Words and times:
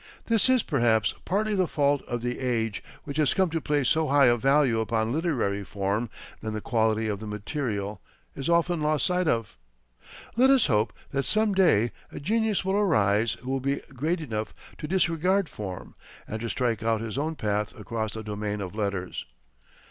This 0.25 0.49
is, 0.49 0.63
perhaps, 0.63 1.13
partly 1.25 1.53
the 1.53 1.67
fault 1.67 2.01
of 2.07 2.23
the 2.23 2.39
age, 2.39 2.81
which 3.03 3.17
has 3.17 3.35
come 3.35 3.51
to 3.51 3.61
place 3.61 3.87
so 3.87 4.07
high 4.07 4.25
a 4.25 4.35
value 4.35 4.79
upon 4.79 5.11
literary 5.11 5.63
form 5.63 6.09
that 6.41 6.49
the 6.49 6.59
quality 6.59 7.07
of 7.07 7.19
the 7.19 7.27
material 7.27 8.01
is 8.35 8.49
often 8.49 8.81
lost 8.81 9.05
sight 9.05 9.27
of. 9.27 9.55
Let 10.35 10.49
us 10.49 10.65
hope 10.65 10.91
that 11.11 11.25
some 11.25 11.53
day 11.53 11.91
a 12.11 12.19
genius 12.19 12.65
will 12.65 12.73
arise 12.77 13.33
who 13.43 13.51
will 13.51 13.59
be 13.59 13.81
great 13.93 14.21
enough 14.21 14.55
to 14.79 14.87
disregard 14.87 15.47
form 15.47 15.93
and 16.27 16.41
to 16.41 16.49
strike 16.49 16.81
out 16.81 17.01
his 17.01 17.15
own 17.19 17.35
path 17.35 17.77
across 17.79 18.11
the 18.13 18.23
domain 18.23 18.59
of 18.59 18.73
letters. 18.73 19.27